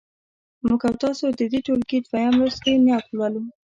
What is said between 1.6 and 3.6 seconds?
ټولګي دویم لوست کې نعت لولو.